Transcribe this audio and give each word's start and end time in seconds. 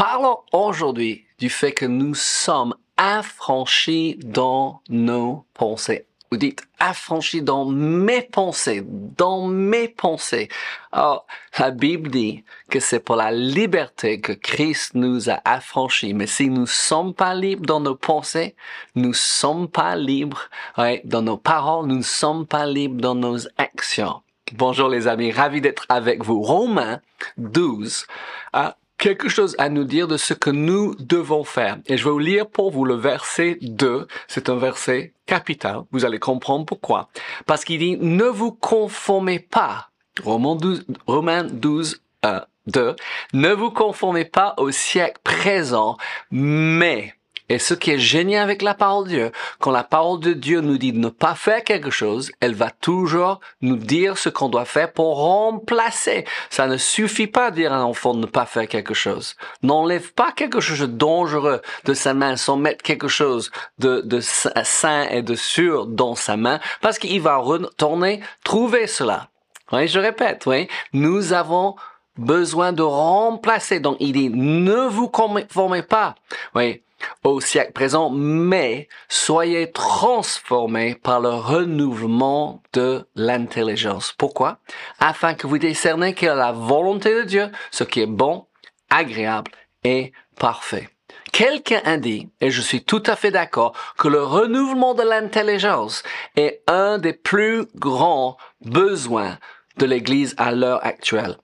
parlons 0.00 0.38
aujourd'hui 0.52 1.26
du 1.38 1.50
fait 1.50 1.72
que 1.72 1.84
nous 1.84 2.14
sommes 2.14 2.74
affranchis 2.96 4.18
dans 4.24 4.80
nos 4.88 5.44
pensées. 5.52 6.06
Vous 6.30 6.38
dites 6.38 6.66
affranchis 6.78 7.42
dans 7.42 7.66
mes 7.66 8.22
pensées, 8.22 8.82
dans 8.82 9.46
mes 9.46 9.88
pensées. 9.88 10.48
Alors, 10.90 11.26
la 11.58 11.70
Bible 11.70 12.08
dit 12.08 12.44
que 12.70 12.80
c'est 12.80 13.00
pour 13.00 13.16
la 13.16 13.30
liberté 13.30 14.22
que 14.22 14.32
Christ 14.32 14.94
nous 14.94 15.28
a 15.28 15.38
affranchis. 15.44 16.14
Mais 16.14 16.26
si 16.26 16.48
nous 16.48 16.66
sommes 16.66 17.12
pas 17.12 17.34
libres 17.34 17.66
dans 17.66 17.80
nos 17.80 17.96
pensées, 17.96 18.56
nous 18.94 19.12
sommes 19.12 19.68
pas 19.68 19.96
libres 19.96 20.48
ouais, 20.78 21.02
dans 21.04 21.20
nos 21.20 21.36
paroles, 21.36 21.88
nous 21.88 21.98
ne 21.98 22.02
sommes 22.02 22.46
pas 22.46 22.64
libres 22.64 23.02
dans 23.02 23.16
nos 23.16 23.36
actions. 23.58 24.22
Bonjour 24.54 24.88
les 24.88 25.06
amis, 25.08 25.30
ravi 25.30 25.60
d'être 25.60 25.84
avec 25.90 26.24
vous. 26.24 26.40
Romains 26.40 27.00
12 27.36 28.06
a 28.54 28.76
quelque 29.00 29.28
chose 29.28 29.56
à 29.58 29.68
nous 29.70 29.84
dire 29.84 30.06
de 30.06 30.16
ce 30.16 30.34
que 30.34 30.50
nous 30.50 30.94
devons 31.00 31.42
faire. 31.42 31.78
Et 31.86 31.96
je 31.96 32.04
vais 32.04 32.10
vous 32.10 32.18
lire 32.18 32.46
pour 32.46 32.70
vous 32.70 32.84
le 32.84 32.94
verset 32.94 33.58
2. 33.62 34.06
C'est 34.28 34.48
un 34.48 34.56
verset 34.56 35.14
capital. 35.26 35.82
Vous 35.90 36.04
allez 36.04 36.20
comprendre 36.20 36.66
pourquoi. 36.66 37.08
Parce 37.46 37.64
qu'il 37.64 37.80
dit, 37.80 37.96
ne 37.96 38.24
vous 38.24 38.52
conformez 38.52 39.40
pas. 39.40 39.88
Romains 40.22 40.54
12, 40.54 40.86
Romains 41.06 41.44
12 41.44 42.02
euh, 42.26 42.40
2. 42.66 42.94
Ne 43.32 43.52
vous 43.52 43.70
conformez 43.70 44.26
pas 44.26 44.54
au 44.58 44.70
siècle 44.70 45.18
présent, 45.24 45.96
mais 46.30 47.14
et 47.50 47.58
ce 47.58 47.74
qui 47.74 47.90
est 47.90 47.98
génial 47.98 48.44
avec 48.44 48.62
la 48.62 48.74
parole 48.74 49.04
de 49.04 49.10
Dieu, 49.10 49.32
quand 49.58 49.72
la 49.72 49.82
parole 49.82 50.20
de 50.20 50.32
Dieu 50.32 50.60
nous 50.60 50.78
dit 50.78 50.92
de 50.92 50.98
ne 50.98 51.08
pas 51.08 51.34
faire 51.34 51.64
quelque 51.64 51.90
chose, 51.90 52.30
elle 52.38 52.54
va 52.54 52.70
toujours 52.70 53.40
nous 53.60 53.76
dire 53.76 54.16
ce 54.16 54.28
qu'on 54.28 54.48
doit 54.48 54.64
faire 54.64 54.92
pour 54.92 55.16
remplacer. 55.16 56.24
Ça 56.48 56.68
ne 56.68 56.76
suffit 56.76 57.26
pas 57.26 57.50
de 57.50 57.56
dire 57.56 57.72
à 57.72 57.78
un 57.78 57.82
enfant 57.82 58.14
de 58.14 58.20
ne 58.20 58.26
pas 58.26 58.46
faire 58.46 58.68
quelque 58.68 58.94
chose. 58.94 59.34
N'enlève 59.64 60.12
pas 60.12 60.30
quelque 60.30 60.60
chose 60.60 60.78
de 60.78 60.86
dangereux 60.86 61.60
de 61.86 61.92
sa 61.92 62.14
main 62.14 62.36
sans 62.36 62.56
mettre 62.56 62.84
quelque 62.84 63.08
chose 63.08 63.50
de, 63.80 64.00
de 64.00 64.20
sain 64.20 65.08
et 65.10 65.22
de 65.22 65.34
sûr 65.34 65.86
dans 65.86 66.14
sa 66.14 66.36
main 66.36 66.60
parce 66.80 67.00
qu'il 67.00 67.20
va 67.20 67.36
retourner 67.36 68.20
trouver 68.44 68.86
cela. 68.86 69.28
Oui, 69.72 69.88
je 69.88 69.98
répète, 69.98 70.46
oui. 70.46 70.68
Nous 70.92 71.32
avons 71.32 71.76
besoin 72.16 72.72
de 72.72 72.82
remplacer. 72.82 73.80
Donc, 73.80 73.96
il 74.00 74.12
dit, 74.12 74.30
ne 74.30 74.88
vous 74.88 75.08
conformez 75.08 75.82
pas. 75.82 76.14
Oui 76.54 76.82
au 77.24 77.40
siècle 77.40 77.72
présent, 77.72 78.10
mais 78.10 78.88
soyez 79.08 79.70
transformés 79.72 80.94
par 80.94 81.20
le 81.20 81.30
renouvellement 81.30 82.62
de 82.72 83.06
l'intelligence. 83.14 84.14
Pourquoi? 84.16 84.58
Afin 84.98 85.34
que 85.34 85.46
vous 85.46 85.58
discerniez 85.58 86.14
quelle 86.14 86.32
est 86.32 86.36
la 86.36 86.52
volonté 86.52 87.14
de 87.14 87.22
Dieu, 87.22 87.50
ce 87.70 87.84
qui 87.84 88.00
est 88.00 88.06
bon, 88.06 88.46
agréable 88.88 89.52
et 89.84 90.12
parfait. 90.38 90.88
Quelqu'un 91.32 91.80
a 91.84 91.96
dit, 91.96 92.28
et 92.40 92.50
je 92.50 92.60
suis 92.60 92.84
tout 92.84 93.02
à 93.06 93.16
fait 93.16 93.30
d'accord, 93.30 93.74
que 93.96 94.08
le 94.08 94.22
renouvellement 94.22 94.94
de 94.94 95.02
l'intelligence 95.02 96.02
est 96.36 96.62
un 96.66 96.98
des 96.98 97.12
plus 97.12 97.66
grands 97.76 98.36
besoins 98.64 99.38
de 99.76 99.86
l'Église 99.86 100.34
à 100.38 100.52
l'heure 100.52 100.84
actuelle. 100.84 101.36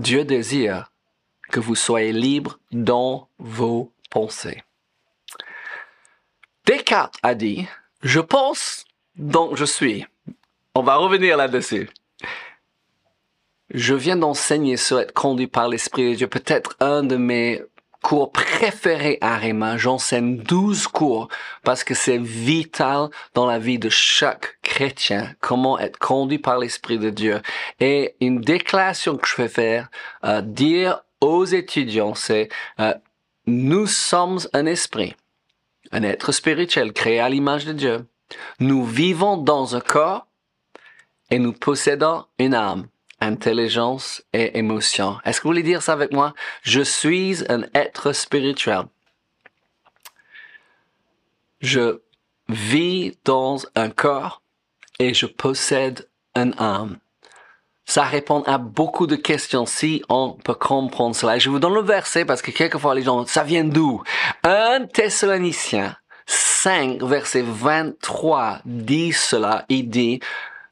Dieu 0.00 0.24
désire 0.24 0.90
que 1.50 1.60
vous 1.60 1.74
soyez 1.74 2.12
libres 2.12 2.58
dans 2.72 3.28
vos 3.38 3.92
penser. 4.08 4.62
Descartes 6.64 7.16
a 7.22 7.34
dit, 7.34 7.66
je 8.02 8.20
pense, 8.20 8.86
donc 9.16 9.56
je 9.56 9.66
suis. 9.66 10.06
On 10.74 10.82
va 10.82 10.96
revenir 10.96 11.36
là-dessus. 11.36 11.90
Je 13.74 13.94
viens 13.94 14.16
d'enseigner 14.16 14.78
sur 14.78 15.00
être 15.00 15.12
conduit 15.12 15.48
par 15.48 15.68
l'Esprit 15.68 16.12
de 16.12 16.14
Dieu, 16.16 16.28
peut-être 16.28 16.76
un 16.80 17.02
de 17.02 17.16
mes 17.16 17.62
cours 18.02 18.32
préférés 18.32 19.18
à 19.20 19.36
Réma. 19.36 19.76
J'enseigne 19.76 20.38
12 20.38 20.86
cours 20.86 21.28
parce 21.62 21.84
que 21.84 21.94
c'est 21.94 22.16
vital 22.16 23.10
dans 23.34 23.44
la 23.44 23.58
vie 23.58 23.78
de 23.78 23.90
chaque 23.90 24.59
comment 25.40 25.78
être 25.78 25.98
conduit 25.98 26.38
par 26.38 26.58
l'Esprit 26.58 26.98
de 26.98 27.10
Dieu. 27.10 27.40
Et 27.80 28.14
une 28.20 28.40
déclaration 28.40 29.16
que 29.16 29.26
je 29.26 29.36
vais 29.36 29.48
faire, 29.48 29.90
euh, 30.24 30.40
dire 30.40 31.00
aux 31.20 31.44
étudiants, 31.44 32.14
c'est 32.14 32.48
euh, 32.78 32.94
nous 33.46 33.86
sommes 33.86 34.40
un 34.52 34.66
esprit, 34.66 35.14
un 35.92 36.02
être 36.02 36.32
spirituel 36.32 36.92
créé 36.92 37.20
à 37.20 37.28
l'image 37.28 37.64
de 37.64 37.72
Dieu. 37.72 38.06
Nous 38.60 38.84
vivons 38.84 39.36
dans 39.36 39.76
un 39.76 39.80
corps 39.80 40.26
et 41.30 41.38
nous 41.38 41.52
possédons 41.52 42.24
une 42.38 42.54
âme, 42.54 42.86
intelligence 43.20 44.22
et 44.32 44.58
émotion. 44.58 45.18
Est-ce 45.24 45.40
que 45.40 45.44
vous 45.44 45.50
voulez 45.50 45.62
dire 45.62 45.82
ça 45.82 45.92
avec 45.92 46.12
moi? 46.12 46.34
Je 46.62 46.80
suis 46.80 47.44
un 47.48 47.62
être 47.74 48.12
spirituel. 48.12 48.84
Je 51.60 52.00
vis 52.48 53.18
dans 53.24 53.58
un 53.74 53.90
corps 53.90 54.39
et 55.00 55.12
je 55.14 55.26
possède 55.26 56.08
une 56.36 56.54
âme 56.58 56.98
ça 57.90 58.04
répond 58.04 58.42
à 58.42 58.58
beaucoup 58.58 59.08
de 59.08 59.16
questions 59.16 59.66
si 59.66 60.04
on 60.08 60.38
peut 60.44 60.54
comprendre 60.54 61.16
cela. 61.16 61.40
je 61.40 61.50
vous 61.50 61.58
donne 61.58 61.74
le 61.74 61.82
verset 61.82 62.24
parce 62.24 62.40
que 62.40 62.52
quelquefois 62.52 62.94
les 62.94 63.02
gens, 63.02 63.26
ça 63.26 63.42
vient 63.42 63.64
d'où? 63.64 64.00
Un 64.44 64.86
Thessalonicien 64.86 65.96
5, 66.26 67.02
verset 67.02 67.42
23 67.44 68.60
dit 68.64 69.12
cela. 69.12 69.64
Il 69.68 69.90
dit 69.90 70.20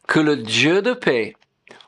que 0.07 0.21
le 0.21 0.37
Dieu 0.37 0.81
de 0.81 0.93
paix 0.93 1.35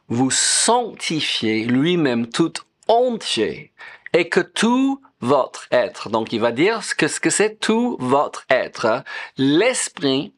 vous 0.08 0.32
sanctifie 0.32 1.64
lui-même 1.64 2.26
tout 2.26 2.54
entier 2.88 3.72
et 4.12 4.28
que 4.28 4.40
tout 4.40 5.00
votre 5.20 5.68
être, 5.70 6.08
donc 6.08 6.32
il 6.32 6.40
va 6.40 6.50
dire 6.50 6.82
ce 6.82 6.94
que 6.94 7.30
c'est 7.30 7.60
tout 7.60 7.96
votre 8.00 8.46
être, 8.50 9.04
l'esprit, 9.36 10.34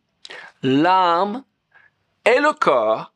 l'âme 0.62 1.44
et 2.25 2.41
le 2.41 2.53
corps 2.53 3.12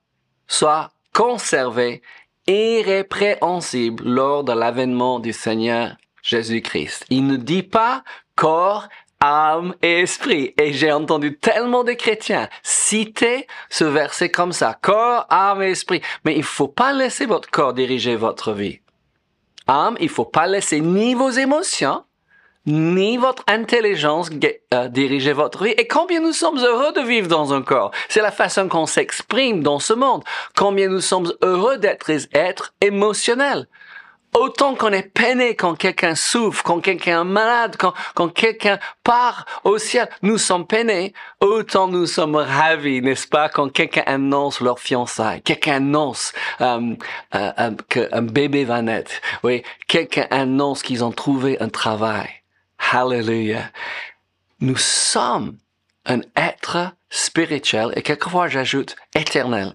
soit 0.46 0.90
conservé 1.12 2.02
irrépréhensible 2.46 4.04
lors 4.04 4.44
de 4.44 4.52
l'avènement 4.52 5.18
du 5.18 5.32
Seigneur 5.32 5.96
Jésus-Christ. 6.22 7.04
Il 7.10 7.26
ne 7.26 7.36
dit 7.36 7.62
pas 7.62 8.02
corps, 8.34 8.88
âme 9.20 9.74
et 9.82 10.00
esprit. 10.00 10.54
Et 10.60 10.72
j'ai 10.72 10.92
entendu 10.92 11.38
tellement 11.38 11.84
de 11.84 11.92
chrétiens 11.92 12.48
citer 12.62 13.46
ce 13.70 13.84
verset 13.84 14.30
comme 14.30 14.52
ça. 14.52 14.76
Corps, 14.80 15.26
âme 15.30 15.62
et 15.62 15.70
esprit. 15.70 16.02
Mais 16.24 16.36
il 16.36 16.44
faut 16.44 16.68
pas 16.68 16.92
laisser 16.92 17.26
votre 17.26 17.50
corps 17.50 17.74
diriger 17.74 18.16
votre 18.16 18.52
vie. 18.52 18.80
Âme, 19.66 19.96
il 20.00 20.08
faut 20.08 20.24
pas 20.24 20.46
laisser 20.46 20.80
ni 20.80 21.14
vos 21.14 21.30
émotions, 21.30 22.04
ni 22.66 23.16
votre 23.16 23.44
intelligence 23.46 24.30
euh, 24.74 24.88
diriger 24.88 25.32
votre 25.32 25.64
vie. 25.64 25.74
Et 25.78 25.86
combien 25.86 26.20
nous 26.20 26.32
sommes 26.32 26.58
heureux 26.58 26.92
de 26.92 27.00
vivre 27.00 27.28
dans 27.28 27.54
un 27.54 27.62
corps. 27.62 27.92
C'est 28.08 28.22
la 28.22 28.32
façon 28.32 28.68
qu'on 28.68 28.86
s'exprime 28.86 29.62
dans 29.62 29.78
ce 29.78 29.92
monde. 29.92 30.24
Combien 30.56 30.88
nous 30.88 31.00
sommes 31.00 31.32
heureux 31.42 31.78
d'être 31.78 32.10
êtres 32.32 32.74
émotionnels. 32.80 33.66
Autant 34.34 34.74
qu'on 34.74 34.92
est 34.92 35.14
peiné 35.14 35.54
quand 35.54 35.76
quelqu'un 35.76 36.14
souffre, 36.14 36.62
quand 36.62 36.80
quelqu'un 36.80 37.22
est 37.22 37.24
malade, 37.24 37.76
quand, 37.78 37.94
quand 38.14 38.28
quelqu'un 38.28 38.78
part 39.02 39.46
au 39.64 39.78
ciel, 39.78 40.10
nous 40.20 40.36
sommes 40.36 40.66
peinés. 40.66 41.14
Autant 41.40 41.88
nous 41.88 42.04
sommes 42.04 42.36
ravis, 42.36 43.00
n'est-ce 43.00 43.26
pas, 43.26 43.48
quand 43.48 43.72
quelqu'un 43.72 44.02
annonce 44.04 44.60
leur 44.60 44.78
fiançailles, 44.78 45.40
quelqu'un 45.40 45.76
annonce 45.76 46.34
euh, 46.60 46.94
euh, 47.34 47.52
euh 47.58 47.70
qu'un 47.88 48.22
bébé 48.22 48.64
va 48.64 48.82
naître, 48.82 49.12
oui, 49.42 49.62
quelqu'un 49.88 50.26
annonce 50.30 50.82
qu'ils 50.82 51.02
ont 51.02 51.12
trouvé 51.12 51.58
un 51.60 51.70
travail. 51.70 52.28
Hallelujah. 52.92 53.70
Nous 54.60 54.76
sommes 54.76 55.58
un 56.04 56.20
être 56.36 56.92
spirituel 57.10 57.92
et 57.96 58.02
quelquefois 58.02 58.48
j'ajoute 58.48 58.94
éternel. 59.14 59.74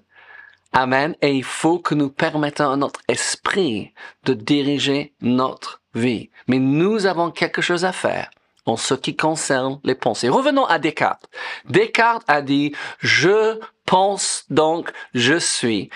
Amen. 0.71 1.15
Et 1.21 1.33
il 1.35 1.43
faut 1.43 1.79
que 1.79 1.93
nous 1.93 2.09
permettons 2.09 2.71
à 2.71 2.77
notre 2.77 3.01
esprit 3.09 3.93
de 4.23 4.33
diriger 4.33 5.13
notre 5.21 5.81
vie. 5.93 6.29
Mais 6.47 6.59
nous 6.59 7.05
avons 7.05 7.31
quelque 7.31 7.61
chose 7.61 7.83
à 7.83 7.91
faire 7.91 8.29
en 8.65 8.77
ce 8.77 8.93
qui 8.93 9.17
concerne 9.17 9.79
les 9.83 9.95
pensées. 9.95 10.29
Revenons 10.29 10.65
à 10.65 10.79
Descartes. 10.79 11.27
Descartes 11.65 12.23
a 12.27 12.41
dit, 12.41 12.73
je 12.99 13.59
pense 13.85 14.45
donc 14.49 14.91
je 15.13 15.37
suis. 15.37 15.89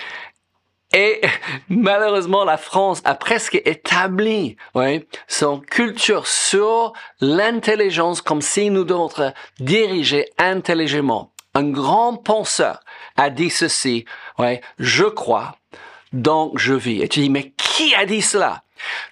Et 0.96 1.20
malheureusement, 1.68 2.46
la 2.46 2.56
France 2.56 3.02
a 3.04 3.16
presque 3.16 3.62
établi 3.66 4.56
son 5.28 5.60
culture 5.60 6.26
sur 6.26 6.94
l'intelligence 7.20 8.22
comme 8.22 8.42
si 8.42 8.70
nous 8.70 8.86
devons 8.86 9.10
être 9.10 9.34
dirigés 9.60 10.30
intelligemment. 10.38 11.34
Un 11.54 11.70
grand 11.70 12.16
penseur 12.16 12.80
a 13.18 13.30
dit 13.30 13.50
ceci, 13.50 14.06
ouais, 14.40 14.62
je 14.80 15.04
crois, 15.04 15.58
donc 16.14 16.58
je 16.58 16.74
vis. 16.74 17.02
Et 17.02 17.10
tu 17.10 17.20
dis, 17.20 17.30
mais 17.30 17.52
qui 17.52 17.94
a 17.94 18.06
dit 18.06 18.22
cela? 18.22 18.64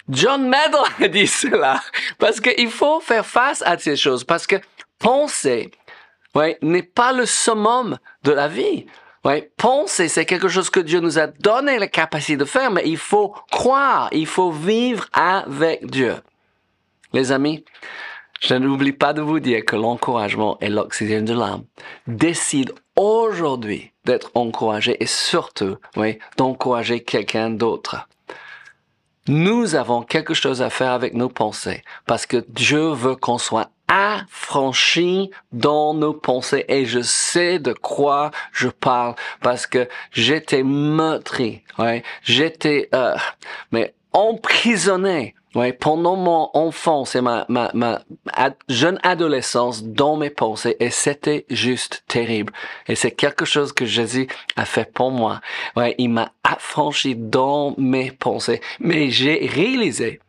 John 0.07 0.47
Maddle 0.47 0.85
a 1.01 1.07
dit 1.09 1.27
cela. 1.27 1.81
Parce 2.17 2.39
qu'il 2.39 2.69
faut 2.69 3.01
faire 3.01 3.25
face 3.25 3.61
à 3.61 3.77
ces 3.77 3.97
choses. 3.97 4.23
Parce 4.23 4.47
que 4.47 4.55
penser, 4.99 5.69
ouais, 6.33 6.57
n'est 6.61 6.83
pas 6.83 7.11
le 7.11 7.25
summum 7.25 7.97
de 8.23 8.31
la 8.31 8.47
vie. 8.47 8.85
Ouais, 9.23 9.51
penser, 9.55 10.09
c'est 10.09 10.25
quelque 10.25 10.49
chose 10.49 10.69
que 10.69 10.81
Dieu 10.81 10.99
nous 10.99 11.17
a 11.17 11.27
donné 11.27 11.79
la 11.79 11.87
capacité 11.87 12.35
de 12.35 12.43
faire, 12.43 12.71
mais 12.71 12.83
il 12.85 12.97
faut 12.97 13.33
croire, 13.51 14.09
il 14.11 14.27
faut 14.27 14.51
vivre 14.51 15.05
avec 15.13 15.85
Dieu. 15.85 16.15
Les 17.13 17.31
amis, 17.31 17.63
je 18.41 18.55
n'oublie 18.55 18.91
pas 18.91 19.13
de 19.13 19.21
vous 19.21 19.39
dire 19.39 19.63
que 19.63 19.77
l'encouragement 19.77 20.57
est 20.59 20.69
l'oxygène 20.69 21.23
de 21.23 21.33
l'âme. 21.33 21.63
Décide 22.07 22.73
aujourd'hui 22.97 23.93
d'être 24.03 24.31
encouragé 24.33 25.01
et 25.01 25.05
surtout, 25.05 25.77
oui, 25.95 26.19
d'encourager 26.35 27.01
quelqu'un 27.01 27.49
d'autre. 27.49 28.09
Nous 29.29 29.75
avons 29.75 30.01
quelque 30.01 30.33
chose 30.33 30.61
à 30.61 30.69
faire 30.69 30.91
avec 30.91 31.13
nos 31.13 31.29
pensées 31.29 31.81
parce 32.05 32.25
que 32.25 32.43
Dieu 32.49 32.89
veut 32.89 33.15
qu'on 33.15 33.37
soit 33.37 33.69
affranchi 33.93 35.29
dans 35.51 35.93
nos 35.93 36.13
pensées 36.13 36.65
et 36.67 36.85
je 36.85 37.01
sais 37.01 37.59
de 37.59 37.73
quoi 37.73 38.31
je 38.51 38.67
parle 38.67 39.13
parce 39.41 39.67
que 39.67 39.87
j'étais 40.11 40.63
meurtri, 40.63 41.61
ouais, 41.77 42.03
j'étais 42.23 42.89
euh, 42.95 43.15
mais 43.71 43.93
emprisonné 44.11 45.35
Ouais, 45.55 45.71
pendant 45.71 46.15
mon 46.15 46.49
enfance 46.55 47.15
et 47.15 47.21
ma, 47.21 47.45
ma, 47.47 47.69
ma 47.75 48.01
jeune 48.69 48.99
adolescence 49.03 49.83
dans 49.83 50.17
mes 50.17 50.31
pensées, 50.31 50.75
et 50.79 50.89
c'était 50.89 51.45
juste 51.51 52.03
terrible. 52.07 52.51
Et 52.87 52.95
c'est 52.95 53.11
quelque 53.11 53.45
chose 53.45 53.71
que 53.71 53.85
Jésus 53.85 54.27
a 54.55 54.65
fait 54.65 54.91
pour 54.91 55.11
moi. 55.11 55.41
Ouais, 55.75 55.93
il 55.99 56.09
m'a 56.09 56.31
affranchi 56.43 57.15
dans 57.15 57.75
mes 57.77 58.09
pensées. 58.09 58.61
Mais 58.79 59.11
j'ai 59.11 59.47
réalisé, 59.53 60.21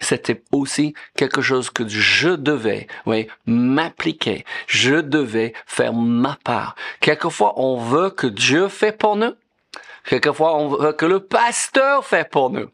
c'était 0.00 0.42
aussi 0.52 0.94
quelque 1.16 1.40
chose 1.40 1.70
que 1.70 1.88
je 1.88 2.30
devais, 2.30 2.86
oui, 3.06 3.26
m'appliquer. 3.46 4.44
Je 4.66 4.96
devais 4.96 5.54
faire 5.66 5.92
ma 5.92 6.36
part. 6.44 6.76
Quelquefois, 7.00 7.54
on 7.56 7.76
veut 7.76 8.10
que 8.10 8.26
Dieu 8.26 8.68
fait 8.68 8.96
pour 8.96 9.16
nous. 9.16 9.32
Quelquefois, 10.04 10.56
on 10.56 10.68
veut 10.68 10.92
que 10.92 11.06
le 11.06 11.20
pasteur 11.20 12.04
fait 12.04 12.28
pour 12.28 12.50
nous. 12.50 12.68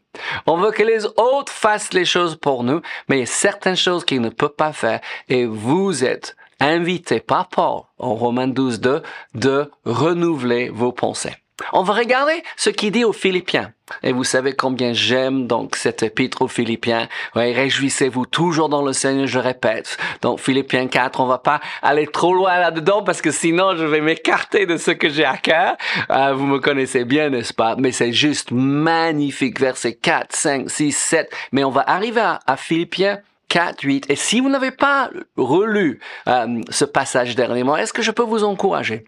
On 0.45 0.57
veut 0.57 0.71
que 0.71 0.83
les 0.83 1.05
autres 1.05 1.51
fassent 1.51 1.93
les 1.93 2.05
choses 2.05 2.35
pour 2.35 2.63
nous, 2.63 2.81
mais 3.07 3.17
il 3.17 3.19
y 3.21 3.23
a 3.23 3.27
certaines 3.27 3.77
choses 3.77 4.03
qu'il 4.03 4.19
ne 4.19 4.29
peut 4.29 4.49
pas 4.49 4.73
faire 4.73 4.99
et 5.29 5.45
vous 5.45 6.03
êtes 6.03 6.35
invité 6.59 7.19
par 7.21 7.47
Paul 7.47 7.83
en 7.97 8.15
Romains 8.15 8.49
12, 8.49 8.81
2 8.81 9.01
de 9.35 9.71
renouveler 9.85 10.69
vos 10.69 10.91
pensées. 10.91 11.35
On 11.73 11.83
va 11.83 11.93
regarder 11.93 12.43
ce 12.57 12.69
qu'il 12.69 12.91
dit 12.91 13.03
aux 13.03 13.13
Philippiens. 13.13 13.71
Et 14.03 14.13
vous 14.13 14.23
savez 14.23 14.53
combien 14.53 14.93
j'aime 14.93 15.47
donc 15.47 15.75
cet 15.75 16.03
épître 16.03 16.41
aux 16.41 16.47
Philippiens. 16.47 17.07
Oui, 17.35 17.53
réjouissez-vous 17.53 18.25
toujours 18.25 18.69
dans 18.69 18.81
le 18.81 18.93
Seigneur, 18.93 19.27
je 19.27 19.39
répète. 19.39 19.97
Donc 20.21 20.39
Philippiens 20.39 20.87
4, 20.87 21.19
on 21.19 21.25
va 21.25 21.37
pas 21.37 21.59
aller 21.81 22.07
trop 22.07 22.33
loin 22.33 22.57
là-dedans 22.57 23.03
parce 23.03 23.21
que 23.21 23.31
sinon 23.31 23.75
je 23.75 23.85
vais 23.85 24.01
m'écarter 24.01 24.65
de 24.65 24.77
ce 24.77 24.91
que 24.91 25.09
j'ai 25.09 25.25
à 25.25 25.37
cœur. 25.37 25.75
Euh, 26.09 26.33
vous 26.33 26.45
me 26.45 26.59
connaissez 26.59 27.05
bien, 27.05 27.29
n'est-ce 27.29 27.53
pas? 27.53 27.75
Mais 27.77 27.91
c'est 27.91 28.13
juste 28.13 28.51
magnifique. 28.51 29.59
Versets 29.59 29.95
4, 29.95 30.35
5, 30.35 30.69
6, 30.69 30.91
7. 30.91 31.31
Mais 31.51 31.63
on 31.63 31.71
va 31.71 31.83
arriver 31.87 32.21
à, 32.21 32.57
Philippiens 32.57 33.19
4, 33.49 33.81
8. 33.81 34.09
Et 34.09 34.15
si 34.15 34.39
vous 34.39 34.49
n'avez 34.49 34.71
pas 34.71 35.09
relu 35.35 35.99
euh, 36.27 36.61
ce 36.69 36.85
passage 36.85 37.35
dernièrement, 37.35 37.75
est-ce 37.75 37.93
que 37.93 38.01
je 38.01 38.11
peux 38.11 38.23
vous 38.23 38.43
encourager? 38.43 39.05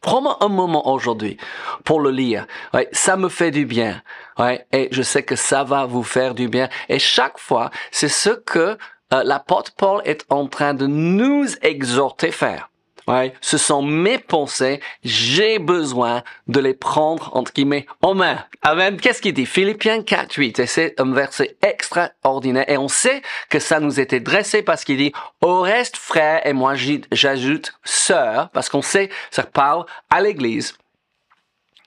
Prends 0.00 0.42
un 0.42 0.48
moment 0.48 0.88
aujourd'hui 0.88 1.36
pour 1.84 2.00
le 2.00 2.10
lire. 2.10 2.46
Ouais, 2.72 2.88
ça 2.92 3.16
me 3.16 3.28
fait 3.28 3.50
du 3.50 3.66
bien. 3.66 4.02
Ouais, 4.38 4.66
et 4.72 4.88
je 4.92 5.02
sais 5.02 5.22
que 5.22 5.36
ça 5.36 5.64
va 5.64 5.86
vous 5.86 6.02
faire 6.02 6.34
du 6.34 6.48
bien. 6.48 6.68
Et 6.88 6.98
chaque 6.98 7.38
fois, 7.38 7.70
c'est 7.90 8.08
ce 8.08 8.30
que 8.30 8.76
euh, 9.12 9.22
l'apôtre 9.24 9.72
Paul 9.76 10.02
est 10.04 10.24
en 10.30 10.46
train 10.46 10.74
de 10.74 10.86
nous 10.86 11.46
exhorter 11.62 12.32
faire. 12.32 12.70
Ouais, 13.06 13.34
ce 13.42 13.58
sont 13.58 13.82
mes 13.82 14.18
pensées, 14.18 14.80
j'ai 15.02 15.58
besoin 15.58 16.22
de 16.46 16.58
les 16.58 16.72
prendre 16.72 17.36
entre 17.36 17.52
guillemets 17.52 17.86
en 18.00 18.14
main. 18.14 18.42
Amen. 18.62 18.98
Qu'est-ce 18.98 19.20
qu'il 19.20 19.34
dit? 19.34 19.44
Philippiens 19.44 20.02
4, 20.02 20.34
8. 20.34 20.58
Et 20.60 20.66
c'est 20.66 20.98
un 20.98 21.12
verset 21.12 21.56
extraordinaire. 21.60 22.64
Et 22.68 22.78
on 22.78 22.88
sait 22.88 23.20
que 23.50 23.58
ça 23.58 23.78
nous 23.78 24.00
était 24.00 24.20
dressé 24.20 24.62
parce 24.62 24.84
qu'il 24.84 24.96
dit 24.96 25.12
au 25.42 25.60
reste 25.60 25.98
frère 25.98 26.46
et 26.46 26.54
moi 26.54 26.74
j'ajoute 27.12 27.74
sœur 27.84 28.48
parce 28.50 28.70
qu'on 28.70 28.82
sait 28.82 29.10
ça 29.30 29.42
parle 29.42 29.84
à 30.08 30.22
l'Église 30.22 30.74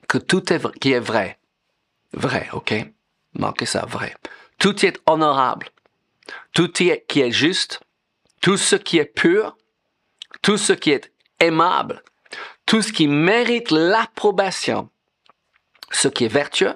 que 0.06 0.18
tout 0.18 0.52
est 0.52 0.78
qui 0.78 0.92
est 0.92 1.00
vrai, 1.00 1.38
vrai, 2.12 2.48
ok? 2.52 2.74
Marquez 3.34 3.66
ça 3.66 3.84
vrai. 3.86 4.14
Tout 4.58 4.86
est 4.86 5.00
honorable, 5.06 5.68
tout 6.52 6.72
qui 6.72 6.90
est 6.90 7.30
juste, 7.30 7.80
tout 8.40 8.56
ce 8.56 8.76
qui 8.76 8.98
est 8.98 9.04
pur 9.04 9.56
tout 10.42 10.56
ce 10.56 10.72
qui 10.72 10.90
est 10.90 11.12
aimable, 11.40 12.02
tout 12.66 12.82
ce 12.82 12.92
qui 12.92 13.08
mérite 13.08 13.70
l'approbation, 13.70 14.88
ce 15.90 16.08
qui 16.08 16.24
est 16.24 16.32
vertueux 16.32 16.74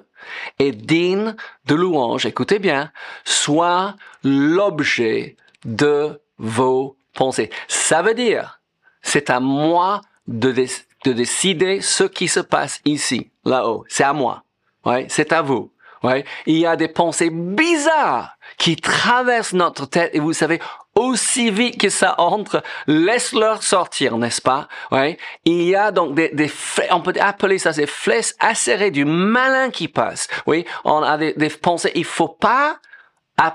et 0.59 0.71
digne 0.71 1.35
de 1.65 1.75
louange, 1.75 2.25
écoutez 2.25 2.59
bien, 2.59 2.91
soit 3.25 3.95
l'objet 4.23 5.35
de 5.65 6.21
vos 6.37 6.97
pensées. 7.13 7.49
Ça 7.67 8.01
veut 8.01 8.13
dire, 8.13 8.61
c'est 9.01 9.29
à 9.29 9.39
moi 9.39 10.01
de, 10.27 10.51
de 10.51 11.13
décider 11.13 11.81
ce 11.81 12.03
qui 12.05 12.27
se 12.27 12.39
passe 12.39 12.81
ici, 12.85 13.31
là-haut. 13.45 13.85
C'est 13.87 14.03
à 14.03 14.13
moi. 14.13 14.43
Ouais, 14.85 15.05
c'est 15.09 15.31
à 15.31 15.41
vous. 15.41 15.71
Ouais, 16.03 16.25
il 16.45 16.57
y 16.57 16.65
a 16.65 16.75
des 16.75 16.89
pensées 16.89 17.29
bizarres 17.29 18.37
qui 18.57 18.75
traversent 18.75 19.53
notre 19.53 19.85
tête 19.85 20.11
et 20.13 20.19
vous 20.19 20.33
savez, 20.33 20.59
aussi 20.95 21.49
vite 21.49 21.79
que 21.79 21.89
ça 21.89 22.15
entre, 22.19 22.61
laisse-leur 22.87 23.63
sortir, 23.63 24.17
n'est-ce 24.17 24.41
pas? 24.41 24.67
Ouais. 24.91 25.17
Il 25.45 25.63
y 25.63 25.75
a 25.75 25.91
donc 25.91 26.15
des, 26.15 26.29
des 26.29 26.51
on 26.91 27.01
peut 27.01 27.13
appeler 27.19 27.57
ça 27.57 27.71
des 27.71 27.87
flèches 27.87 28.33
acérées 28.39 28.91
du 28.91 29.05
malin 29.05 29.69
qui 29.69 29.87
passe. 29.87 30.27
Oui, 30.45 30.65
on 30.83 31.01
a 31.01 31.17
des, 31.17 31.33
des 31.33 31.49
pensées. 31.49 31.91
Il 31.95 32.05
faut 32.05 32.27
pas 32.27 32.79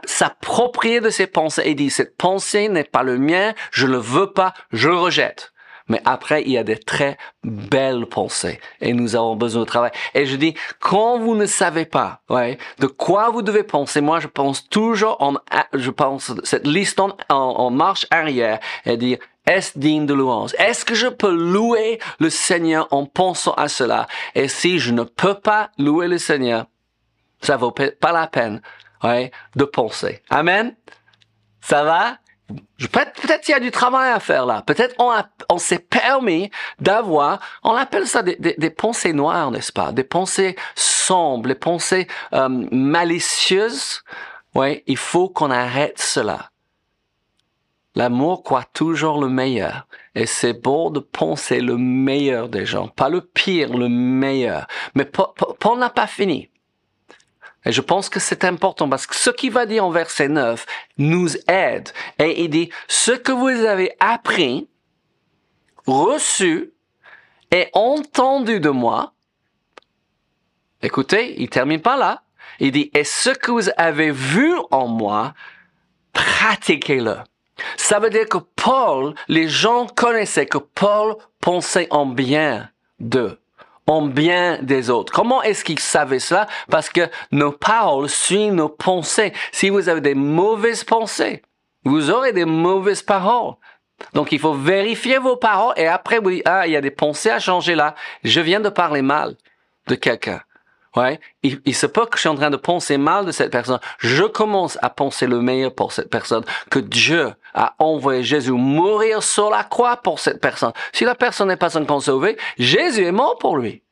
s'approprier 0.07 1.01
de 1.01 1.11
ces 1.11 1.27
pensées 1.27 1.63
et 1.65 1.75
dire 1.75 1.93
cette 1.93 2.17
pensée 2.17 2.69
n'est 2.69 2.85
pas 2.85 3.03
le 3.03 3.19
mien, 3.19 3.55
je 3.71 3.87
le 3.87 3.99
veux 3.99 4.33
pas, 4.33 4.53
je 4.73 4.89
le 4.89 4.97
rejette. 4.97 5.53
Mais 5.89 6.01
après, 6.05 6.43
il 6.43 6.51
y 6.51 6.59
a 6.59 6.65
des 6.65 6.77
très 6.77 7.17
belles 7.45 8.07
pensées 8.07 8.61
et 8.81 8.93
nous 8.93 9.17
avons 9.17 9.37
besoin 9.37 9.63
de 9.63 9.67
travail. 9.67 9.91
Et 10.15 10.27
je 10.27 10.37
dis, 10.37 10.55
quand 10.81 11.19
vous 11.19 11.35
ne 11.35 11.47
savez 11.47 11.85
pas, 11.85 12.21
ouais, 12.29 12.59
de 12.79 12.87
quoi 12.87 13.31
vous 13.31 13.43
devez 13.43 13.63
penser, 13.63 14.01
moi, 14.01 14.21
je 14.21 14.29
pense 14.29 14.69
toujours 14.69 15.17
en, 15.21 15.35
je 15.73 15.91
pense 15.91 16.33
cette 16.45 16.67
liste 16.67 17.01
en, 17.29 17.71
marche 17.71 18.07
arrière 18.11 18.61
et 18.85 18.97
dire, 18.97 19.19
est-ce 19.47 19.79
digne 19.79 20.05
de 20.05 20.15
louange? 20.15 20.55
Est-ce 20.59 20.85
que 20.85 20.95
je 20.95 21.07
peux 21.07 21.35
louer 21.35 21.99
le 22.19 22.29
Seigneur 22.29 22.87
en 22.91 23.07
pensant 23.07 23.55
à 23.55 23.69
cela? 23.69 24.07
Et 24.35 24.49
si 24.49 24.79
je 24.79 24.93
ne 24.93 25.05
peux 25.05 25.35
pas 25.35 25.71
louer 25.79 26.07
le 26.07 26.19
Seigneur, 26.19 26.67
ça 27.41 27.57
vaut 27.57 27.71
pas 27.71 28.13
la 28.13 28.27
peine, 28.27 28.61
ouais, 29.03 29.31
de 29.57 29.65
penser. 29.65 30.23
Amen? 30.29 30.75
Ça 31.61 31.85
va? 31.85 32.19
Peut-être 32.49 33.43
qu'il 33.43 33.53
y 33.53 33.57
a 33.57 33.61
du 33.61 33.71
travail 33.71 34.11
à 34.11 34.21
faire 34.21 34.47
là. 34.47 34.63
Peut-être 34.63 34.95
on, 34.99 35.13
on 35.51 35.59
s'est 35.59 35.79
permis 35.79 36.51
d'avoir, 36.81 37.41
on 37.63 37.75
appelle 37.75 38.07
ça 38.07 38.23
des, 38.23 38.37
des, 38.37 38.71
pensées 38.71 39.13
noires, 39.13 39.51
n'est-ce 39.51 39.73
pas? 39.73 39.93
Des 39.93 40.05
pensées 40.05 40.57
sombres, 40.75 41.49
des 41.49 41.55
pensées 41.55 42.07
euh, 42.33 42.49
malicieuses. 42.49 44.03
Oui, 44.55 44.83
il 44.87 44.97
faut 44.97 45.29
qu'on 45.29 45.51
arrête 45.51 45.99
cela. 45.99 46.51
L'amour 47.95 48.45
croit 48.45 48.65
toujours 48.73 49.21
le 49.21 49.29
meilleur. 49.29 49.87
Et 50.15 50.27
c'est 50.27 50.53
bon 50.53 50.91
de 50.91 51.01
penser 51.01 51.61
le 51.61 51.77
meilleur 51.77 52.49
des 52.49 52.65
gens. 52.65 52.89
Pas 52.89 53.09
le 53.09 53.21
pire, 53.21 53.77
le 53.77 53.89
meilleur. 53.89 54.67
Mais 54.95 55.05
Paul 55.05 55.79
n'a 55.79 55.91
pas 55.91 56.07
fini. 56.07 56.49
Et 57.69 57.73
je 57.73 57.83
pense 57.83 58.09
que 58.09 58.19
c'est 58.19 58.45
important 58.45 58.89
parce 58.89 59.07
que 59.07 59.15
ce 59.15 59.29
qu'il 59.29 59.53
va 59.53 59.67
dire 59.67 59.85
en 59.85 59.91
verset 59.91 60.29
9 60.29 60.65
nous 60.97 61.37
aide. 61.49 61.91
Et 62.19 62.43
il 62.43 62.49
dit, 62.49 62.71
ce 62.89 63.13
que 63.13 63.31
vous 63.31 63.47
avez 63.47 63.95
appris, 64.01 64.71
reçu 65.87 66.73
et 67.51 67.69
entendu 67.75 68.59
de 68.59 68.71
moi, 68.71 69.13
écoutez, 70.81 71.35
il 71.43 71.51
termine 71.51 71.83
pas 71.83 71.99
là. 71.99 72.23
Il 72.59 72.73
dit, 72.73 72.91
et 72.95 73.05
ce 73.05 73.29
que 73.29 73.51
vous 73.51 73.69
avez 73.77 74.13
vu 74.13 74.55
en 74.71 74.89
moi, 74.89 75.35
pratiquez-le. 76.15 77.19
Ça 77.77 77.99
veut 77.99 78.09
dire 78.09 78.29
que 78.31 78.39
Paul, 78.39 79.15
les 79.29 79.47
gens 79.47 79.87
connaissaient 79.87 80.47
que 80.47 80.57
Paul 80.57 81.17
pensait 81.39 81.89
en 81.91 82.07
bien 82.07 82.71
d'eux 82.99 83.39
en 83.89 84.03
bien 84.03 84.59
des 84.63 84.91
autres. 84.91 85.13
Comment 85.13 85.43
est-ce 85.43 85.65
qu'ils 85.65 85.79
savaient 85.79 86.19
cela? 86.19 86.47
Parce 86.71 86.91
que 86.91 87.09
nos 87.33 87.53
paroles 87.53 88.09
suivent 88.09 88.53
nos 88.53 88.69
pensées. 88.69 89.33
Si 89.51 89.71
vous 89.71 89.89
avez 89.89 90.03
des 90.03 90.15
mauvaises 90.15 90.85
pensées, 90.85 91.43
vous 91.85 92.11
aurez 92.11 92.33
des 92.33 92.45
mauvaises 92.45 93.03
paroles. 93.03 93.55
Donc 94.13 94.31
il 94.31 94.39
faut 94.39 94.55
vérifier 94.55 95.19
vos 95.19 95.37
paroles 95.37 95.75
et 95.77 95.89
après 95.89 96.21
dites, 96.21 96.43
ah, 96.45 96.67
il 96.67 96.73
y 96.73 96.77
a 96.77 96.81
des 96.81 96.91
pensées 96.91 97.31
à 97.31 97.41
changer 97.41 97.75
là. 97.75 97.95
Je 98.23 98.41
viens 98.41 98.61
de 98.61 98.69
parler 98.69 99.03
mal 99.03 99.35
de 99.89 99.95
quelqu'un. 99.95 100.43
Ouais? 100.95 101.19
Il, 101.43 101.61
il, 101.65 101.75
se 101.75 101.87
peut 101.87 102.07
que 102.07 102.17
je 102.17 102.21
suis 102.21 102.29
en 102.29 102.35
train 102.35 102.51
de 102.51 102.57
penser 102.57 102.99
mal 102.99 103.25
de 103.25 103.33
cette 103.33 103.51
personne. 103.51 103.81
Je 103.99 104.25
commence 104.25 104.79
à 104.83 104.91
penser 104.91 105.27
le 105.27 105.41
meilleur 105.41 105.75
pour 105.75 105.93
cette 105.93 106.11
personne, 106.11 106.45
que 106.71 106.79
Dieu 106.79 107.33
a 107.55 107.75
envoyé 107.79 108.23
Jésus 108.23 108.53
mourir 108.53 109.23
sur 109.23 109.51
la 109.51 109.65
croix 109.65 109.97
pour 109.97 110.19
cette 110.19 110.41
personne. 110.41 110.73
Si 110.93 111.05
la 111.05 111.15
personne 111.15 111.49
n'est 111.49 111.57
pas 111.57 111.77
encore 111.77 112.03
sauvée, 112.03 112.37
Jésus 112.59 113.05
est 113.05 113.13
mort 113.13 113.39
pour 113.39 113.57
lui. 113.57 113.83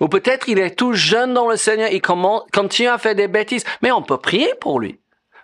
Ou 0.00 0.08
peut-être 0.08 0.48
il 0.48 0.58
est 0.58 0.76
tout 0.76 0.94
jeune 0.94 1.32
dans 1.32 1.48
le 1.48 1.56
Seigneur, 1.56 1.88
il 1.90 2.02
continue 2.02 2.88
à 2.88 2.98
faire 2.98 3.14
des 3.14 3.28
bêtises, 3.28 3.64
mais 3.82 3.92
on 3.92 4.02
peut 4.02 4.18
prier 4.18 4.52
pour 4.60 4.80
lui. 4.80 4.98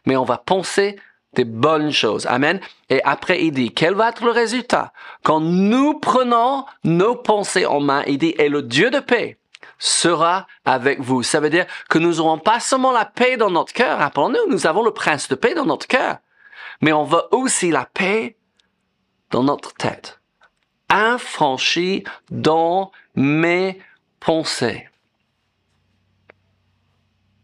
Mais 0.05 0.17
on 0.17 0.25
va 0.25 0.39
penser 0.39 0.99
des 1.35 1.45
bonnes 1.45 1.93
choses. 1.93 2.27
Amen. 2.27 2.61
Et 2.89 3.03
après, 3.05 3.45
il 3.45 3.53
dit, 3.53 3.73
quel 3.73 3.95
va 3.95 4.09
être 4.09 4.25
le 4.25 4.31
résultat? 4.31 4.93
Quand 5.23 5.41
nous 5.41 5.99
prenons 5.99 6.65
nos 6.85 7.15
pensées 7.15 7.67
en 7.67 7.81
main, 7.81 8.03
il 8.07 8.19
dit, 8.19 8.35
et 8.39 8.49
le 8.49 8.63
Dieu 8.63 8.91
de 8.91 8.99
paix 8.99 9.39
sera 9.79 10.47
avec 10.65 11.01
vous. 11.01 11.23
Ça 11.23 11.39
veut 11.41 11.51
dire 11.51 11.67
que 11.89 11.99
nous 11.99 12.15
n'aurons 12.15 12.39
pas 12.39 12.59
seulement 12.59 12.91
la 12.91 13.05
paix 13.05 13.37
dans 13.37 13.51
notre 13.51 13.73
cœur. 13.73 13.99
Rappelons-nous, 13.99 14.51
nous 14.51 14.67
avons 14.67 14.83
le 14.83 14.91
prince 14.91 15.29
de 15.29 15.35
paix 15.35 15.55
dans 15.55 15.67
notre 15.67 15.87
cœur. 15.87 16.17
Mais 16.81 16.93
on 16.93 17.05
veut 17.05 17.23
aussi 17.33 17.71
la 17.71 17.85
paix 17.85 18.37
dans 19.31 19.43
notre 19.43 19.75
tête. 19.75 20.21
Infranchi 20.89 22.05
dans 22.31 22.93
mes 23.15 23.79
pensées. 24.21 24.89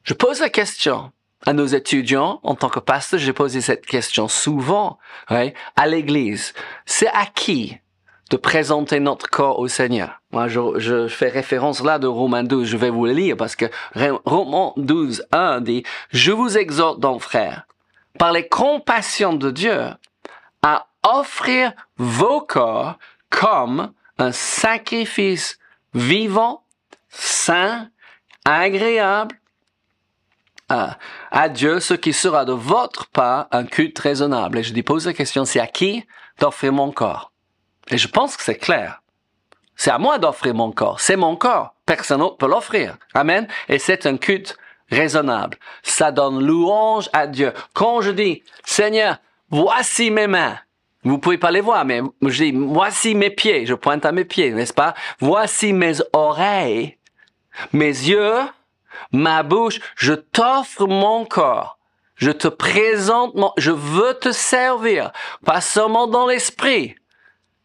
Je 0.03 0.15
pose 0.15 0.41
la 0.41 0.51
question 0.51 1.13
à 1.47 1.53
nos 1.53 1.67
étudiants, 1.67 2.41
en 2.43 2.55
tant 2.55 2.69
que 2.69 2.79
pasteur, 2.79 3.21
j'ai 3.21 3.33
posé 3.33 3.61
cette 3.61 3.87
question 3.87 4.29
souvent 4.29 4.99
à 5.29 5.87
l'église. 5.87 6.55
C'est 6.87 7.09
à 7.09 7.27
qui 7.27 7.79
de 8.31 8.37
présenter 8.37 9.01
notre 9.01 9.29
corps 9.29 9.59
au 9.59 9.69
Seigneur? 9.69 10.23
Moi, 10.33 10.49
je, 10.49 10.79
je, 10.79 11.09
fais 11.09 11.29
référence 11.29 11.83
là 11.83 11.99
de 11.99 12.07
Romains 12.07 12.45
12, 12.45 12.67
je 12.67 12.77
vais 12.77 12.91
vous 12.91 13.07
le 13.07 13.13
lire 13.13 13.37
parce 13.37 13.57
que 13.57 13.67
Romains 14.25 14.73
12, 14.77 15.27
1 15.33 15.61
dit, 15.61 15.83
je 16.11 16.33
vous 16.33 16.57
exhorte 16.57 17.01
donc, 17.01 17.21
frères, 17.21 17.67
par 18.19 18.33
les 18.33 18.49
compassions 18.49 19.35
de 19.35 19.51
Dieu, 19.51 19.89
à 20.63 20.87
offrir 21.03 21.73
vos 21.97 22.41
corps 22.41 22.99
comme 23.31 23.93
un 24.19 24.33
sacrifice 24.33 25.59
vivant, 25.93 26.65
saint, 27.09 27.91
agréable 28.45 29.37
à, 30.69 31.49
Dieu, 31.49 31.79
ce 31.81 31.95
qui 31.95 32.13
sera 32.13 32.45
de 32.45 32.53
votre 32.53 33.07
part 33.09 33.49
un 33.53 33.65
culte 33.65 33.99
raisonnable. 33.99 34.59
Et 34.59 34.63
je 34.63 34.73
dis, 34.73 34.83
pose 34.83 35.07
la 35.07 35.13
question, 35.13 35.45
c'est 35.45 35.61
à 35.61 35.67
qui 35.67 36.07
d'offrir 36.41 36.73
mon 36.73 36.91
corps? 36.91 37.33
Et 37.91 37.99
je 37.99 38.09
pense 38.09 38.37
que 38.37 38.43
c'est 38.43 38.59
clair. 38.59 39.03
C'est 39.77 39.91
à 39.91 39.99
moi 39.99 40.19
d'offrir 40.19 40.55
mon 40.55 40.73
corps. 40.73 41.01
C'est 41.01 41.17
mon 41.17 41.37
corps. 41.37 41.75
Personne 41.87 42.21
d'autre 42.21 42.39
peut 42.39 42.49
l'offrir. 42.49 42.97
Amen. 43.13 43.47
Et 43.69 43.79
c'est 43.79 44.07
un 44.07 44.17
culte 44.17 44.57
raisonnable. 44.91 45.59
Ça 45.83 46.13
donne 46.13 46.45
louange 46.45 47.09
à 47.13 47.27
Dieu. 47.27 47.53
Quand 47.73 48.01
je 48.01 48.11
dis, 48.11 48.43
Seigneur, 48.65 49.19
voici 49.51 50.11
mes 50.11 50.27
mains. 50.27 50.59
Vous 51.05 51.19
pouvez 51.19 51.39
pas 51.39 51.51
les 51.51 51.61
voir, 51.61 51.85
mais 51.85 52.01
je 52.23 52.45
dis, 52.45 52.53
voici 52.53 53.15
mes 53.15 53.31
pieds. 53.31 53.67
Je 53.67 53.75
pointe 53.75 54.07
à 54.07 54.13
mes 54.13 54.25
pieds, 54.25 54.51
n'est-ce 54.53 54.73
pas? 54.73 54.95
Voici 55.21 55.73
mes 55.73 55.97
oreilles, 56.15 56.97
mes 57.73 57.87
yeux, 57.87 58.39
ma 59.13 59.43
bouche. 59.43 59.81
Je 59.97 60.15
t'offre 60.15 60.87
mon 60.87 61.27
corps. 61.27 61.79
Je 62.17 62.31
te 62.31 62.49
présente 62.49 63.35
mon, 63.35 63.53
je 63.59 63.71
veux 63.71 64.15
te 64.15 64.33
servir. 64.33 65.13
Pas 65.45 65.61
seulement 65.61 66.07
dans 66.07 66.27
l'esprit, 66.27 66.95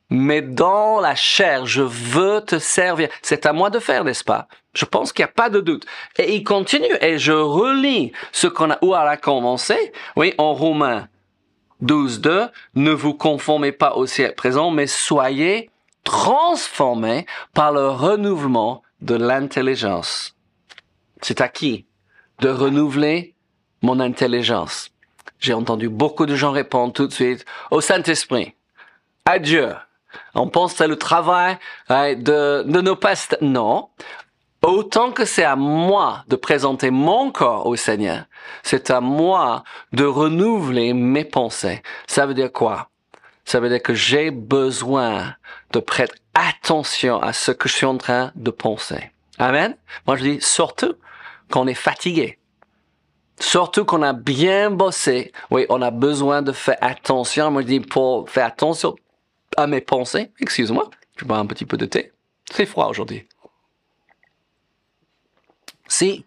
mais 0.09 0.41
dans 0.41 0.99
la 0.99 1.15
chair, 1.15 1.65
je 1.65 1.81
veux 1.81 2.41
te 2.41 2.57
servir. 2.57 3.09
C'est 3.21 3.45
à 3.45 3.53
moi 3.53 3.69
de 3.69 3.79
faire, 3.79 4.03
n'est-ce 4.03 4.23
pas? 4.23 4.47
Je 4.73 4.85
pense 4.85 5.13
qu'il 5.13 5.23
n'y 5.23 5.29
a 5.29 5.33
pas 5.33 5.49
de 5.49 5.59
doute. 5.59 5.85
Et 6.17 6.35
il 6.35 6.43
continue, 6.43 6.95
et 7.01 7.17
je 7.17 7.31
relis 7.31 8.11
ce 8.31 8.47
qu'on 8.47 8.71
a, 8.71 8.77
où 8.81 8.95
elle 8.95 9.07
a 9.07 9.17
commencé, 9.17 9.91
oui, 10.15 10.33
en 10.37 10.53
Romains 10.53 11.07
12, 11.81 12.21
2, 12.21 12.47
ne 12.75 12.91
vous 12.91 13.13
conformez 13.13 13.71
pas 13.71 13.93
au 13.95 14.05
siècle 14.05 14.35
présent, 14.35 14.71
mais 14.71 14.87
soyez 14.87 15.69
transformés 16.03 17.25
par 17.53 17.71
le 17.71 17.89
renouvellement 17.89 18.81
de 19.01 19.15
l'intelligence. 19.15 20.35
C'est 21.21 21.41
à 21.41 21.47
qui 21.47 21.85
de 22.39 22.49
renouveler 22.49 23.35
mon 23.81 23.99
intelligence? 23.99 24.91
J'ai 25.39 25.53
entendu 25.53 25.87
beaucoup 25.87 26.25
de 26.25 26.35
gens 26.35 26.51
répondre 26.51 26.93
tout 26.93 27.07
de 27.07 27.13
suite 27.13 27.45
au 27.71 27.79
Saint-Esprit, 27.79 28.55
à 29.25 29.39
Dieu, 29.39 29.73
on 30.35 30.47
pense 30.47 30.79
à 30.81 30.87
le 30.87 30.97
travail 30.97 31.57
hein, 31.89 32.15
de, 32.15 32.63
de 32.65 32.81
nos 32.81 32.95
pasteurs. 32.95 33.39
Non. 33.41 33.89
Autant 34.61 35.11
que 35.11 35.23
c'est 35.23 35.45
à 35.45 35.55
moi 35.55 36.25
de 36.27 36.35
présenter 36.35 36.91
mon 36.91 37.31
corps 37.31 37.65
au 37.65 37.77
Seigneur, 37.77 38.25
c'est 38.61 38.91
à 38.91 38.99
moi 38.99 39.63
de 39.93 40.03
renouveler 40.03 40.93
mes 40.93 41.23
pensées. 41.23 41.81
Ça 42.07 42.25
veut 42.25 42.33
dire 42.33 42.51
quoi? 42.51 42.89
Ça 43.45 43.61
veut 43.61 43.69
dire 43.69 43.81
que 43.81 43.93
j'ai 43.93 44.31
besoin 44.31 45.33
de 45.71 45.79
prêter 45.79 46.13
attention 46.33 47.21
à 47.21 47.31
ce 47.31 47.51
que 47.51 47.69
je 47.69 47.73
suis 47.73 47.85
en 47.85 47.97
train 47.97 48.31
de 48.35 48.51
penser. 48.51 49.11
Amen. 49.37 49.75
Moi, 50.05 50.17
je 50.17 50.23
dis 50.23 50.41
surtout 50.41 50.93
qu'on 51.49 51.65
est 51.65 51.73
fatigué. 51.73 52.37
Surtout 53.39 53.85
qu'on 53.85 54.01
a 54.01 54.11
bien 54.11 54.69
bossé. 54.69 55.31
Oui, 55.49 55.65
on 55.69 55.81
a 55.81 55.91
besoin 55.91 56.41
de 56.41 56.51
faire 56.51 56.77
attention. 56.81 57.49
Moi, 57.49 57.61
je 57.61 57.67
dis 57.67 57.79
pour 57.79 58.29
faire 58.29 58.45
attention 58.45 58.95
à 59.61 59.67
mes 59.67 59.81
pensées. 59.81 60.31
Excuse-moi, 60.39 60.89
je 61.17 61.25
bois 61.25 61.37
un 61.37 61.45
petit 61.45 61.65
peu 61.65 61.77
de 61.77 61.85
thé. 61.85 62.11
C'est 62.51 62.65
froid 62.65 62.87
aujourd'hui. 62.87 63.27
Si 65.87 66.25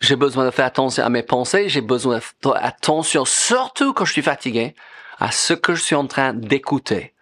j'ai 0.00 0.16
besoin 0.16 0.44
de 0.44 0.50
faire 0.50 0.64
attention 0.64 1.04
à 1.04 1.08
mes 1.08 1.22
pensées, 1.22 1.68
j'ai 1.68 1.80
besoin 1.80 2.16
de 2.16 2.22
faire 2.42 2.64
attention, 2.64 3.24
surtout 3.24 3.92
quand 3.92 4.04
je 4.04 4.12
suis 4.12 4.22
fatigué, 4.22 4.74
à 5.18 5.30
ce 5.30 5.52
que 5.52 5.74
je 5.74 5.82
suis 5.82 5.94
en 5.94 6.06
train 6.06 6.32
d'écouter, 6.32 7.12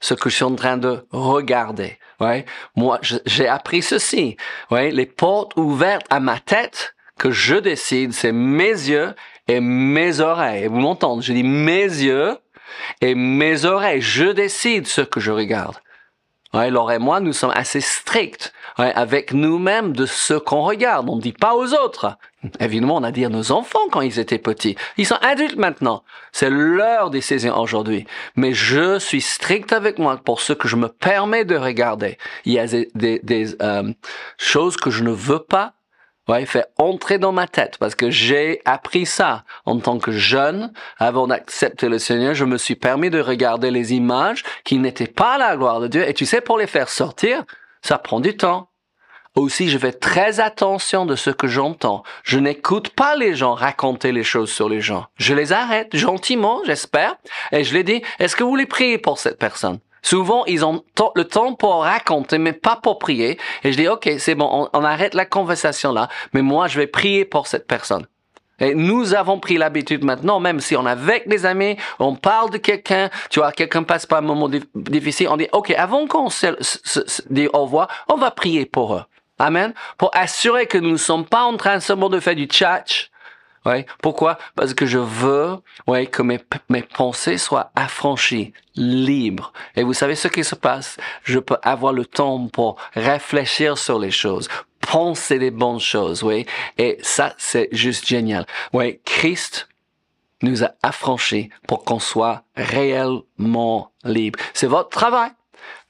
ce 0.00 0.14
que 0.14 0.28
je 0.28 0.34
suis 0.34 0.44
en 0.44 0.56
train 0.56 0.76
de 0.76 1.06
regarder. 1.10 1.98
Ouais. 2.20 2.44
Moi, 2.76 2.98
j'ai 3.02 3.48
appris 3.48 3.82
ceci. 3.82 4.36
Ouais. 4.70 4.90
Les 4.90 5.06
portes 5.06 5.56
ouvertes 5.56 6.06
à 6.10 6.20
ma 6.20 6.40
tête 6.40 6.94
que 7.18 7.30
je 7.30 7.54
décide, 7.56 8.12
c'est 8.12 8.32
mes 8.32 8.68
yeux 8.68 9.14
et 9.46 9.60
mes 9.60 10.20
oreilles. 10.20 10.66
Vous 10.66 10.80
m'entendez? 10.80 11.22
Je 11.22 11.32
dis 11.32 11.44
mes 11.44 11.84
yeux 11.84 12.36
et 13.00 13.14
mes 13.14 13.64
oreilles, 13.64 14.00
je 14.00 14.26
décide 14.26 14.86
ce 14.86 15.00
que 15.00 15.20
je 15.20 15.30
regarde. 15.30 15.76
Ouais, 16.54 16.70
Laure 16.70 16.92
et 16.92 17.00
moi, 17.00 17.18
nous 17.18 17.32
sommes 17.32 17.52
assez 17.52 17.80
stricts 17.80 18.52
avec 18.76 19.32
nous-mêmes 19.32 19.92
de 19.92 20.06
ce 20.06 20.34
qu'on 20.34 20.62
regarde. 20.62 21.08
On 21.10 21.16
ne 21.16 21.20
dit 21.20 21.32
pas 21.32 21.56
aux 21.56 21.74
autres. 21.74 22.16
Évidemment, 22.60 22.96
on 22.96 23.02
a 23.02 23.10
dit 23.10 23.24
à 23.24 23.28
nos 23.28 23.50
enfants 23.50 23.88
quand 23.90 24.02
ils 24.02 24.20
étaient 24.20 24.38
petits. 24.38 24.76
Ils 24.96 25.06
sont 25.06 25.18
adultes 25.20 25.56
maintenant. 25.56 26.04
C'est 26.30 26.50
leur 26.50 27.10
décision 27.10 27.58
aujourd'hui. 27.58 28.06
Mais 28.36 28.52
je 28.52 29.00
suis 29.00 29.20
strict 29.20 29.72
avec 29.72 29.98
moi 29.98 30.16
pour 30.16 30.40
ce 30.40 30.52
que 30.52 30.68
je 30.68 30.76
me 30.76 30.88
permets 30.88 31.44
de 31.44 31.56
regarder. 31.56 32.18
Il 32.44 32.52
y 32.52 32.60
a 32.60 32.66
des, 32.68 33.20
des, 33.22 33.60
euh, 33.60 33.92
choses 34.38 34.76
que 34.76 34.90
je 34.90 35.02
ne 35.02 35.10
veux 35.10 35.42
pas 35.42 35.73
Ouais, 36.26 36.46
fait 36.46 36.66
entrer 36.78 37.18
dans 37.18 37.32
ma 37.32 37.46
tête 37.46 37.76
parce 37.78 37.94
que 37.94 38.10
j'ai 38.10 38.62
appris 38.64 39.04
ça 39.04 39.44
en 39.66 39.78
tant 39.78 39.98
que 39.98 40.10
jeune. 40.10 40.72
Avant 40.98 41.26
d'accepter 41.26 41.88
le 41.88 41.98
Seigneur, 41.98 42.34
je 42.34 42.46
me 42.46 42.56
suis 42.56 42.76
permis 42.76 43.10
de 43.10 43.20
regarder 43.20 43.70
les 43.70 43.92
images 43.92 44.42
qui 44.64 44.78
n'étaient 44.78 45.06
pas 45.06 45.36
la 45.36 45.54
gloire 45.56 45.80
de 45.80 45.88
Dieu. 45.88 46.08
Et 46.08 46.14
tu 46.14 46.24
sais, 46.24 46.40
pour 46.40 46.56
les 46.56 46.66
faire 46.66 46.88
sortir, 46.88 47.44
ça 47.82 47.98
prend 47.98 48.20
du 48.20 48.36
temps. 48.36 48.70
Aussi, 49.34 49.68
je 49.68 49.78
fais 49.78 49.92
très 49.92 50.40
attention 50.40 51.06
de 51.06 51.16
ce 51.16 51.30
que 51.30 51.48
j'entends. 51.48 52.04
Je 52.22 52.38
n'écoute 52.38 52.90
pas 52.90 53.16
les 53.16 53.34
gens 53.34 53.54
raconter 53.54 54.12
les 54.12 54.22
choses 54.22 54.50
sur 54.50 54.68
les 54.68 54.80
gens. 54.80 55.06
Je 55.16 55.34
les 55.34 55.52
arrête 55.52 55.94
gentiment, 55.94 56.60
j'espère, 56.64 57.16
et 57.50 57.64
je 57.64 57.74
les 57.74 57.82
dis, 57.82 58.00
est-ce 58.20 58.36
que 58.36 58.44
vous 58.44 58.50
voulez 58.50 58.66
prier 58.66 58.96
pour 58.96 59.18
cette 59.18 59.38
personne? 59.38 59.80
Souvent, 60.04 60.44
ils 60.44 60.66
ont 60.66 60.84
le 61.16 61.24
temps 61.24 61.54
pour 61.54 61.82
raconter, 61.82 62.36
mais 62.36 62.52
pas 62.52 62.76
pour 62.76 62.98
prier. 62.98 63.38
Et 63.64 63.72
je 63.72 63.78
dis, 63.78 63.88
OK, 63.88 64.08
c'est 64.18 64.34
bon, 64.34 64.68
on, 64.72 64.84
arrête 64.84 65.14
la 65.14 65.24
conversation 65.24 65.92
là, 65.92 66.08
mais 66.34 66.42
moi, 66.42 66.68
je 66.68 66.78
vais 66.78 66.86
prier 66.86 67.24
pour 67.24 67.46
cette 67.46 67.66
personne. 67.66 68.06
Et 68.60 68.74
nous 68.74 69.14
avons 69.14 69.40
pris 69.40 69.56
l'habitude 69.56 70.04
maintenant, 70.04 70.40
même 70.40 70.60
si 70.60 70.76
on 70.76 70.86
est 70.86 70.90
avec 70.90 71.26
des 71.26 71.46
amis, 71.46 71.76
on 71.98 72.16
parle 72.16 72.50
de 72.50 72.58
quelqu'un, 72.58 73.08
tu 73.30 73.40
vois, 73.40 73.50
quelqu'un 73.50 73.82
passe 73.82 74.04
par 74.04 74.18
un 74.18 74.22
moment 74.22 74.50
difficile, 74.74 75.28
on 75.30 75.38
dit, 75.38 75.48
OK, 75.52 75.70
avant 75.70 76.06
qu'on 76.06 76.28
se, 76.28 76.54
dise 77.30 77.48
au 77.54 77.62
revoir, 77.62 77.88
on 78.08 78.16
va 78.16 78.30
prier 78.30 78.66
pour 78.66 78.94
eux. 78.94 79.02
Amen. 79.38 79.72
Pour 79.96 80.10
assurer 80.14 80.66
que 80.66 80.76
nous 80.76 80.92
ne 80.92 80.96
sommes 80.96 81.24
pas 81.24 81.44
en 81.44 81.56
train 81.56 81.80
seulement 81.80 82.10
de 82.10 82.20
faire 82.20 82.36
du 82.36 82.44
tchatch, 82.44 83.10
Ouais. 83.64 83.86
Pourquoi? 84.02 84.38
Parce 84.56 84.74
que 84.74 84.86
je 84.86 84.98
veux 84.98 85.56
ouais, 85.86 86.06
que 86.06 86.22
mes, 86.22 86.38
mes 86.68 86.82
pensées 86.82 87.38
soient 87.38 87.70
affranchies, 87.74 88.52
libres. 88.76 89.52
Et 89.76 89.82
vous 89.82 89.94
savez 89.94 90.14
ce 90.14 90.28
qui 90.28 90.44
se 90.44 90.54
passe? 90.54 90.98
Je 91.22 91.38
peux 91.38 91.56
avoir 91.62 91.92
le 91.92 92.04
temps 92.04 92.46
pour 92.48 92.76
réfléchir 92.94 93.78
sur 93.78 93.98
les 93.98 94.10
choses, 94.10 94.48
penser 94.80 95.38
les 95.38 95.50
bonnes 95.50 95.80
choses. 95.80 96.22
Oui. 96.22 96.46
Et 96.76 96.98
ça, 97.02 97.34
c'est 97.38 97.68
juste 97.72 98.06
génial. 98.06 98.46
Ouais. 98.72 99.00
Christ 99.04 99.68
nous 100.42 100.62
a 100.62 100.72
affranchis 100.82 101.48
pour 101.66 101.84
qu'on 101.84 102.00
soit 102.00 102.42
réellement 102.56 103.92
libres. 104.04 104.38
C'est 104.52 104.66
votre 104.66 104.90
travail. 104.90 105.30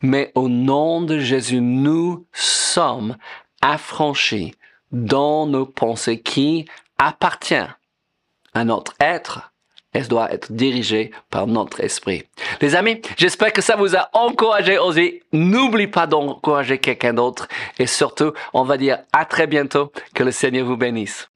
Mais 0.01 0.31
au 0.35 0.49
nom 0.49 1.03
de 1.03 1.19
Jésus, 1.19 1.61
nous 1.61 2.27
sommes 2.33 3.17
affranchis 3.63 4.55
dans 4.93 5.47
nos 5.47 5.67
pensées 5.67 6.21
qui 6.21 6.67
appartient 6.99 7.55
à 8.55 8.65
notre 8.65 8.95
être 9.01 9.55
elle 9.95 10.09
doit 10.09 10.33
être 10.33 10.53
dirigée 10.53 11.13
par 11.31 11.47
notre 11.47 11.81
esprit. 11.81 12.25
Les 12.61 12.75
amis, 12.75 13.01
j'espère 13.17 13.53
que 13.53 13.63
ça 13.63 13.77
vous 13.77 13.97
a 13.97 14.11
encouragé 14.13 14.77
aussi. 14.77 15.23
N'oublie 15.33 15.87
pas 15.87 16.07
d'encourager 16.07 16.79
quelqu'un 16.79 17.15
d'autre 17.15 17.49
et 17.79 17.87
surtout, 17.87 18.33
on 18.53 18.65
va 18.65 18.77
dire 18.77 18.99
à 19.13 19.25
très 19.25 19.47
bientôt. 19.47 19.93
Que 20.15 20.25
le 20.25 20.33
Seigneur 20.33 20.67
vous 20.67 20.77
bénisse. 20.77 21.29